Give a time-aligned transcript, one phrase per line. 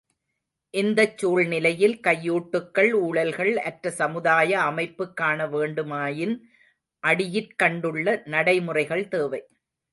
[0.73, 6.35] இந்தச் சூழ்நிலையில் கையூட்டுக்கள், ஊழல்கள் அற்ற சமுதாய அமைப்பு காணவேண்டுமாயின்
[7.03, 9.41] அடியிற்கண்டுள்ள நடைமுறைகள் தேவை.